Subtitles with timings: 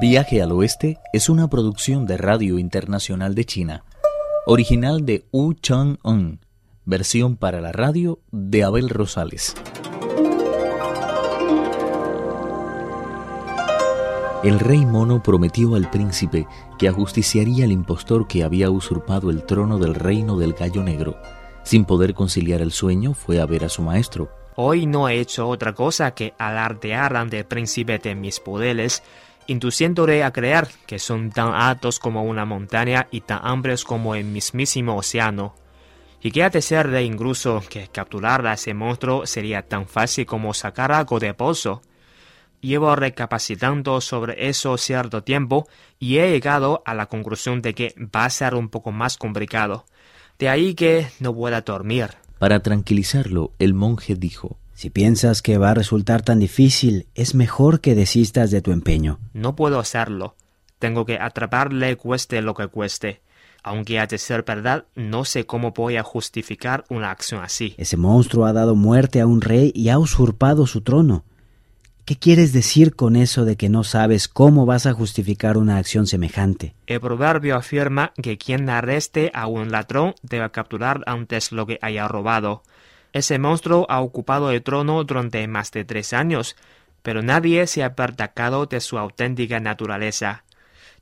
[0.00, 3.84] Viaje al Oeste es una producción de Radio Internacional de China,
[4.44, 6.40] original de Wu Chang-un,
[6.84, 9.54] versión para la radio de Abel Rosales.
[14.42, 16.46] El rey mono prometió al príncipe
[16.78, 21.16] que ajusticiaría al impostor que había usurpado el trono del reino del gallo negro.
[21.62, 24.28] Sin poder conciliar el sueño, fue a ver a su maestro.
[24.56, 29.02] Hoy no he hecho otra cosa que alardear ante el príncipe de mis poderes,
[29.46, 34.24] induciéndole a creer que son tan altos como una montaña y tan amplios como el
[34.24, 35.54] mismísimo océano.
[36.22, 40.24] Y que ha de ser de incluso que capturar a ese monstruo sería tan fácil
[40.24, 41.82] como sacar algo de pozo.
[42.60, 48.24] Llevo recapacitando sobre eso cierto tiempo y he llegado a la conclusión de que va
[48.24, 49.84] a ser un poco más complicado.
[50.38, 52.08] De ahí que no pueda dormir.
[52.38, 57.80] Para tranquilizarlo, el monje dijo, Si piensas que va a resultar tan difícil, es mejor
[57.80, 59.20] que desistas de tu empeño.
[59.32, 60.36] No puedo hacerlo.
[60.78, 63.22] Tengo que atraparle cueste lo que cueste.
[63.62, 67.74] Aunque ha de ser verdad, no sé cómo voy a justificar una acción así.
[67.78, 71.24] Ese monstruo ha dado muerte a un rey y ha usurpado su trono.
[72.04, 76.06] ¿Qué quieres decir con eso de que no sabes cómo vas a justificar una acción
[76.06, 76.74] semejante?
[76.86, 82.06] El proverbio afirma que quien arreste a un ladrón debe capturar antes lo que haya
[82.06, 82.62] robado.
[83.14, 86.56] Ese monstruo ha ocupado el trono durante más de tres años,
[87.00, 90.42] pero nadie se ha percatado de su auténtica naturaleza.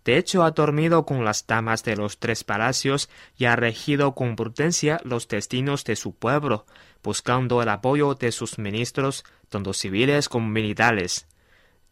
[0.05, 4.37] De hecho, ha dormido con las damas de los tres palacios y ha regido con
[4.37, 6.67] prudencia los destinos de su pueblo,
[7.03, 11.27] buscando el apoyo de sus ministros, tanto civiles como militares.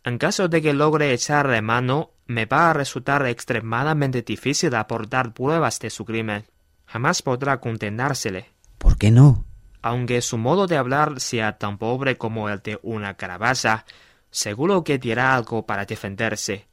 [0.05, 5.79] En caso de que logre echarle mano, me va a resultar extremadamente difícil aportar pruebas
[5.81, 6.45] de su crimen.
[6.85, 8.51] Jamás podrá condenársele.
[8.77, 9.47] ¿Por qué no?
[9.83, 13.85] Aunque su modo de hablar sea tan pobre como el de una calabaza,
[14.31, 16.67] seguro que dirá algo para defenderse.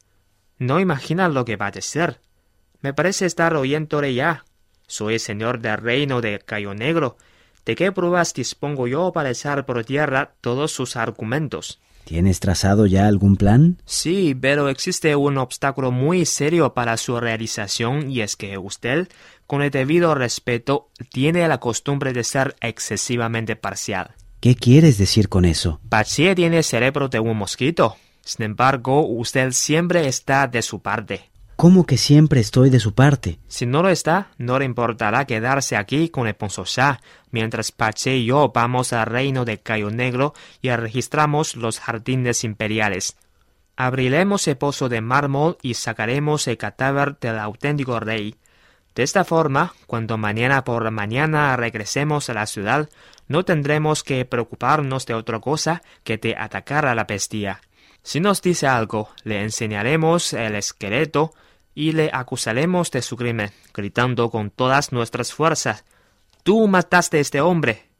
[0.58, 2.20] No imagina lo que va a decir.
[2.80, 4.44] Me parece estar oyéndole ya.
[4.86, 7.16] Soy señor del reino de Cayo Negro.
[7.64, 11.80] ¿De qué pruebas dispongo yo para echar por tierra todos sus argumentos?
[12.08, 13.76] ¿Tienes trazado ya algún plan?
[13.84, 19.08] Sí, pero existe un obstáculo muy serio para su realización y es que usted,
[19.46, 24.14] con el debido respeto, tiene la costumbre de ser excesivamente parcial.
[24.40, 25.80] ¿Qué quieres decir con eso?
[25.90, 27.96] Paché tiene cerebro de un mosquito.
[28.24, 31.28] Sin embargo, usted siempre está de su parte.
[31.58, 33.40] ¿Cómo que siempre estoy de su parte?
[33.48, 37.00] Si no lo está, no le importará quedarse aquí con el Ponsosá,
[37.32, 43.16] mientras Pache y yo vamos al reino de Cayo Negro y registramos los jardines imperiales.
[43.74, 48.36] Abriremos el pozo de mármol y sacaremos el cadáver del auténtico rey.
[48.94, 52.88] De esta forma, cuando mañana por la mañana regresemos a la ciudad,
[53.26, 57.60] no tendremos que preocuparnos de otra cosa que de atacar a la bestia.
[58.02, 61.32] Si nos dice algo, le enseñaremos el esqueleto
[61.74, 65.84] y le acusaremos de su crimen, gritando con todas nuestras fuerzas
[66.48, 67.90] Tú mataste a este hombre.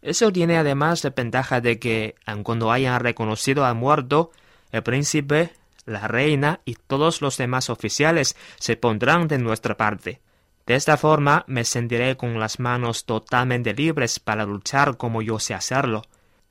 [0.00, 4.30] Eso tiene además la ventaja de que, aun cuando hayan reconocido al muerto,
[4.70, 5.52] el príncipe,
[5.84, 10.22] la reina y todos los demás oficiales se pondrán de nuestra parte.
[10.64, 15.52] De esta forma me sentiré con las manos totalmente libres para luchar como yo sé
[15.52, 16.02] hacerlo.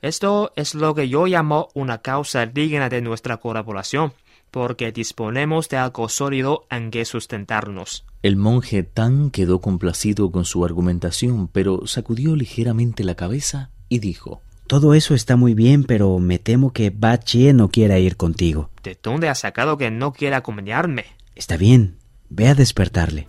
[0.01, 4.13] Esto es lo que yo llamo una causa digna de nuestra colaboración,
[4.49, 8.03] porque disponemos de algo sólido en que sustentarnos.
[8.23, 14.41] El monje Tan quedó complacido con su argumentación, pero sacudió ligeramente la cabeza y dijo
[14.65, 18.71] Todo eso está muy bien, pero me temo que Ba Chie no quiera ir contigo.
[18.81, 21.05] ¿De dónde has sacado que no quiera acompañarme?
[21.35, 21.97] Está bien,
[22.27, 23.27] ve a despertarle.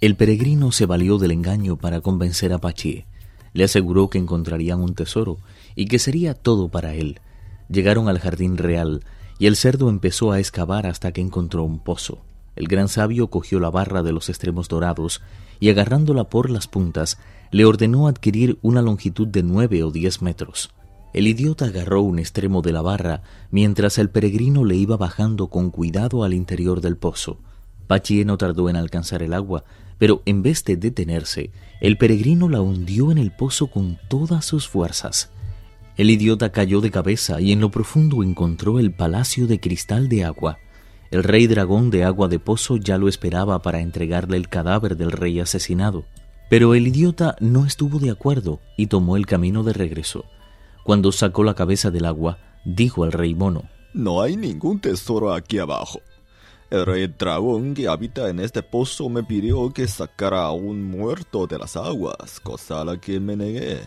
[0.00, 3.06] El peregrino se valió del engaño para convencer a Pachie.
[3.52, 5.38] Le aseguró que encontrarían un tesoro
[5.74, 7.20] y que sería todo para él.
[7.68, 9.02] Llegaron al jardín real
[9.38, 12.20] y el cerdo empezó a excavar hasta que encontró un pozo.
[12.54, 15.22] El gran sabio cogió la barra de los extremos dorados
[15.58, 17.18] y agarrándola por las puntas,
[17.50, 20.70] le ordenó adquirir una longitud de nueve o diez metros.
[21.12, 25.70] El idiota agarró un extremo de la barra mientras el peregrino le iba bajando con
[25.70, 27.38] cuidado al interior del pozo.
[27.92, 29.64] Pachie no tardó en alcanzar el agua,
[29.98, 34.66] pero en vez de detenerse, el peregrino la hundió en el pozo con todas sus
[34.66, 35.28] fuerzas.
[35.98, 40.24] El idiota cayó de cabeza y en lo profundo encontró el palacio de cristal de
[40.24, 40.56] agua.
[41.10, 45.12] El rey dragón de agua de pozo ya lo esperaba para entregarle el cadáver del
[45.12, 46.06] rey asesinado.
[46.48, 50.24] Pero el idiota no estuvo de acuerdo y tomó el camino de regreso.
[50.82, 55.58] Cuando sacó la cabeza del agua, dijo al rey mono, No hay ningún tesoro aquí
[55.58, 56.00] abajo.
[56.72, 61.46] El rey dragón que habita en este pozo me pidió que sacara a un muerto
[61.46, 63.78] de las aguas, cosa a la que me negué.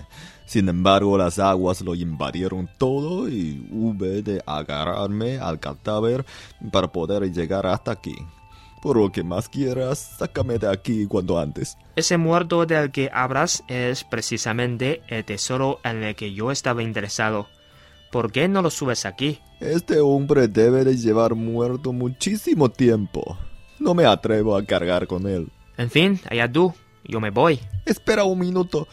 [0.46, 6.28] Sin embargo, las aguas lo invadieron todo y hube de agarrarme al cadáver
[6.72, 8.16] para poder llegar hasta aquí.
[8.84, 11.80] Por lo que más quieras, sácame de aquí cuanto antes.
[11.96, 17.48] Ese muerto del que hablas es precisamente el tesoro en el que yo estaba interesado.
[18.16, 19.40] ¿Por qué no lo subes aquí?
[19.60, 23.38] Este hombre debe de llevar muerto muchísimo tiempo.
[23.78, 25.52] No me atrevo a cargar con él.
[25.76, 26.74] En fin, allá tú.
[27.04, 27.60] Yo me voy.
[27.86, 28.88] Espera un minuto.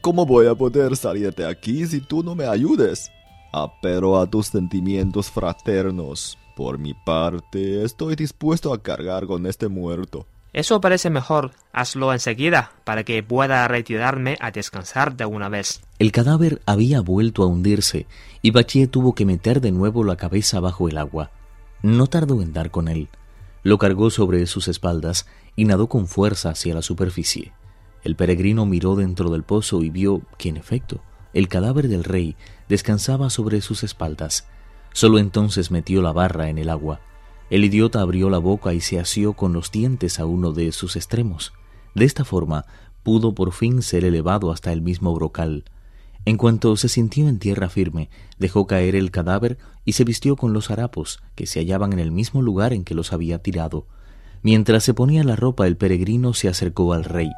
[0.00, 3.12] ¿Cómo voy a poder salir de aquí si tú no me ayudes?
[3.52, 6.38] Apelo a tus sentimientos fraternos.
[6.56, 10.26] Por mi parte, estoy dispuesto a cargar con este muerto.
[10.52, 11.52] Eso parece mejor.
[11.72, 15.80] Hazlo enseguida, para que pueda retirarme a descansar de una vez.
[15.98, 18.06] El cadáver había vuelto a hundirse,
[18.42, 21.30] y Bachie tuvo que meter de nuevo la cabeza bajo el agua.
[21.82, 23.08] No tardó en dar con él.
[23.62, 25.26] Lo cargó sobre sus espaldas
[25.56, 27.52] y nadó con fuerza hacia la superficie.
[28.02, 31.00] El peregrino miró dentro del pozo y vio que, en efecto,
[31.32, 32.36] el cadáver del rey
[32.68, 34.46] descansaba sobre sus espaldas.
[34.92, 37.00] Solo entonces metió la barra en el agua.
[37.52, 40.96] El idiota abrió la boca y se asió con los dientes a uno de sus
[40.96, 41.52] extremos.
[41.94, 42.64] De esta forma
[43.02, 45.64] pudo por fin ser elevado hasta el mismo brocal.
[46.24, 48.08] En cuanto se sintió en tierra firme,
[48.38, 52.10] dejó caer el cadáver y se vistió con los harapos, que se hallaban en el
[52.10, 53.86] mismo lugar en que los había tirado.
[54.40, 57.30] Mientras se ponía la ropa, el peregrino se acercó al rey.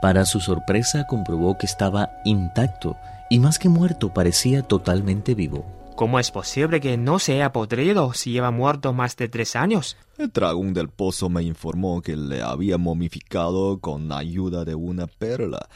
[0.00, 2.96] Para su sorpresa comprobó que estaba intacto
[3.30, 5.75] y más que muerto parecía totalmente vivo.
[5.96, 9.96] ¿Cómo es posible que no se haya podrido si lleva muerto más de tres años?
[10.18, 15.70] El dragón del pozo me informó que le había momificado con ayuda de una perla.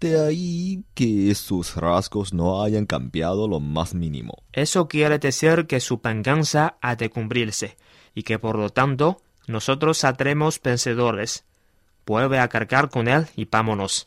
[0.00, 4.42] De ahí que sus rasgos no hayan cambiado lo más mínimo.
[4.54, 7.76] Eso quiere decir que su venganza ha de cumplirse,
[8.14, 11.44] y que por lo tanto nosotros saldremos vencedores.
[12.06, 14.06] Vuelve a cargar con él y vámonos.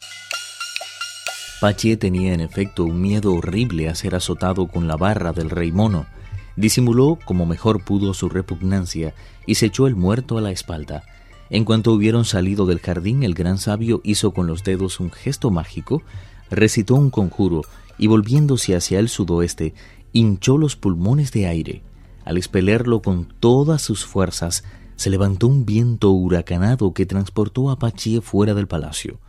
[1.61, 5.71] Pache tenía en efecto un miedo horrible a ser azotado con la barra del rey
[5.71, 6.07] mono.
[6.55, 9.13] Disimuló como mejor pudo su repugnancia
[9.45, 11.03] y se echó el muerto a la espalda.
[11.51, 15.51] En cuanto hubieron salido del jardín, el gran sabio hizo con los dedos un gesto
[15.51, 16.01] mágico,
[16.49, 17.61] recitó un conjuro
[17.99, 19.75] y volviéndose hacia el sudoeste,
[20.13, 21.83] hinchó los pulmones de aire.
[22.25, 24.63] Al expelerlo con todas sus fuerzas,
[24.95, 29.19] se levantó un viento huracanado que transportó a Pachie fuera del palacio.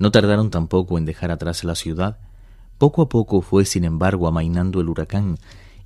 [0.00, 2.16] No tardaron tampoco en dejar atrás la ciudad.
[2.78, 5.38] Poco a poco fue, sin embargo, amainando el huracán,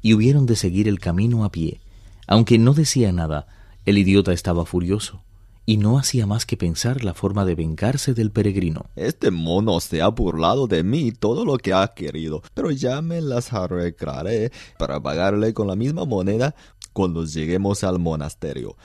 [0.03, 1.81] y hubieron de seguir el camino a pie.
[2.29, 3.49] Aunque no decía nada,
[3.85, 5.25] el idiota estaba furioso,
[5.67, 8.87] y no hacía más que pensar la forma de vengarse del peregrino.
[8.95, 13.21] Este mono se ha burlado de mí todo lo que ha querido, pero ya me
[13.21, 16.55] las arreglaré para pagarle con la misma moneda
[16.93, 18.77] cuando lleguemos al monasterio.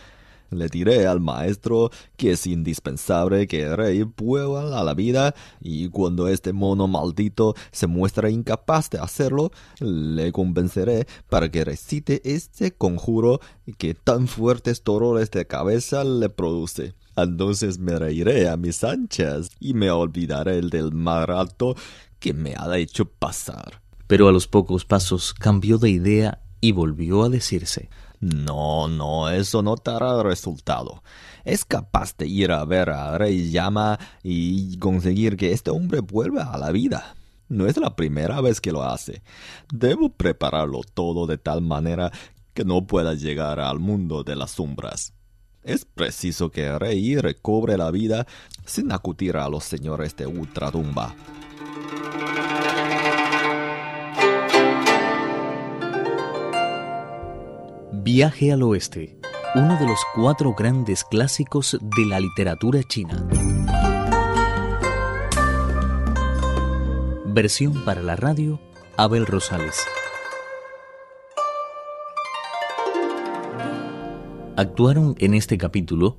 [0.52, 6.28] Le diré al maestro que es indispensable que rey vuelva a la vida y cuando
[6.28, 13.40] este mono maldito se muestre incapaz de hacerlo, le convenceré para que recite este conjuro
[13.78, 16.96] que tan fuertes dolores de cabeza le produce.
[17.16, 21.76] Entonces me reiré a mis anchas y me olvidaré del mal alto
[22.20, 23.82] que me ha hecho pasar.
[24.08, 29.62] Pero a los pocos pasos cambió de idea y volvió a decirse no, no, eso
[29.62, 31.04] no te hará resultado.
[31.46, 36.44] Es capaz de ir a ver a Rey Llama y conseguir que este hombre vuelva
[36.54, 37.16] a la vida.
[37.48, 39.24] No es la primera vez que lo hace.
[39.74, 42.12] Debo prepararlo todo de tal manera
[42.54, 45.14] que no pueda llegar al mundo de las sombras.
[45.64, 48.28] Es preciso que rey recobre la vida
[48.66, 51.16] sin acudir a los señores de ultratumba.
[58.12, 59.20] Viaje al Oeste,
[59.54, 63.24] uno de los cuatro grandes clásicos de la literatura china.
[67.28, 68.60] Versión para la radio,
[68.98, 69.86] Abel Rosales.
[74.58, 76.18] Actuaron en este capítulo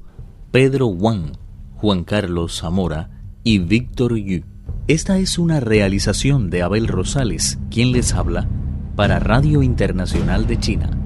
[0.53, 1.39] Pedro Wang,
[1.75, 3.11] Juan Carlos Zamora
[3.43, 4.45] y Víctor Yu.
[4.87, 8.49] Esta es una realización de Abel Rosales, quien les habla,
[8.95, 11.00] para Radio Internacional de China.